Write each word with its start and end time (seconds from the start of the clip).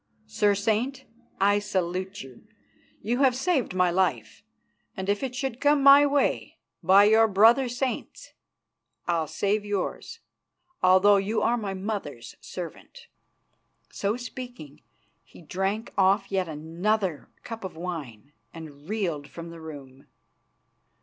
Sir 0.25 0.55
Saint, 0.55 1.05
I 1.39 1.59
salute 1.59 2.23
you. 2.23 2.47
You 3.03 3.19
have 3.19 3.35
saved 3.35 3.75
my 3.75 3.91
life 3.91 4.43
and 4.97 5.07
if 5.07 5.21
it 5.21 5.35
should 5.35 5.61
come 5.61 5.83
my 5.83 6.07
way, 6.07 6.57
by 6.81 7.03
your 7.03 7.27
brother 7.27 7.69
saints! 7.69 8.33
I'll 9.07 9.27
save 9.27 9.63
yours, 9.63 10.19
although 10.81 11.17
you 11.17 11.43
are 11.43 11.55
my 11.55 11.75
mother's 11.75 12.35
servant." 12.41 13.09
So 13.91 14.17
speaking, 14.17 14.81
he 15.23 15.43
drank 15.43 15.93
off 15.95 16.31
yet 16.31 16.49
another 16.49 17.29
cup 17.43 17.63
of 17.63 17.75
wine 17.75 18.31
and 18.55 18.89
reeled 18.89 19.27
from 19.27 19.51
the 19.51 19.61
room. 19.61 20.07